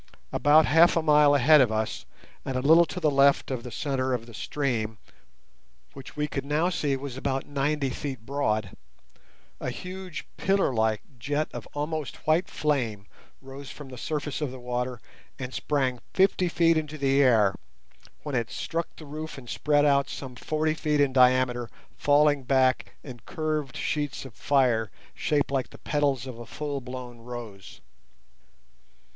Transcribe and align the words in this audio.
About 0.33 0.65
half 0.65 0.97
a 0.97 1.03
mile 1.03 1.35
ahead 1.35 1.61
of 1.61 1.71
us, 1.71 2.07
and 2.43 2.55
a 2.57 2.61
little 2.61 2.87
to 2.87 2.99
the 2.99 3.11
left 3.11 3.51
of 3.51 3.61
the 3.61 3.69
centre 3.69 4.15
of 4.15 4.25
the 4.25 4.33
stream—which 4.33 6.15
we 6.17 6.27
could 6.27 6.43
now 6.43 6.69
see 6.69 6.95
was 6.95 7.17
about 7.17 7.45
ninety 7.45 7.91
feet 7.91 8.25
broad—a 8.25 9.69
huge 9.69 10.25
pillar 10.37 10.73
like 10.73 11.03
jet 11.19 11.49
of 11.53 11.67
almost 11.75 12.25
white 12.25 12.47
flame 12.49 13.05
rose 13.43 13.69
from 13.69 13.89
the 13.89 13.97
surface 13.99 14.41
of 14.41 14.49
the 14.49 14.59
water 14.59 14.99
and 15.37 15.53
sprang 15.53 15.99
fifty 16.15 16.49
feet 16.49 16.77
into 16.77 16.97
the 16.97 17.21
air, 17.21 17.53
when 18.23 18.33
it 18.33 18.49
struck 18.49 18.95
the 18.95 19.05
roof 19.05 19.37
and 19.37 19.49
spread 19.51 19.85
out 19.85 20.09
some 20.09 20.35
forty 20.35 20.73
feet 20.73 20.99
in 20.99 21.13
diameter, 21.13 21.69
falling 21.95 22.41
back 22.41 22.95
in 23.03 23.19
curved 23.27 23.77
sheets 23.77 24.25
of 24.25 24.33
fire 24.33 24.89
shaped 25.13 25.51
like 25.51 25.69
the 25.69 25.77
petals 25.77 26.25
of 26.25 26.39
a 26.39 26.45
full 26.47 26.81
blown 26.81 27.19
rose. 27.19 27.81